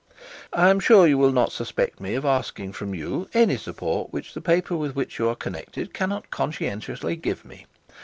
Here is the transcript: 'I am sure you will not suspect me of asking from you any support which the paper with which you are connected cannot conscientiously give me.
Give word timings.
'I 0.53 0.71
am 0.71 0.79
sure 0.79 1.05
you 1.05 1.19
will 1.19 1.31
not 1.31 1.51
suspect 1.51 1.99
me 1.99 2.15
of 2.15 2.25
asking 2.25 2.73
from 2.73 2.95
you 2.95 3.29
any 3.35 3.55
support 3.55 4.11
which 4.11 4.33
the 4.33 4.41
paper 4.41 4.75
with 4.75 4.95
which 4.95 5.19
you 5.19 5.29
are 5.29 5.35
connected 5.35 5.93
cannot 5.93 6.31
conscientiously 6.31 7.15
give 7.15 7.45
me. 7.45 7.67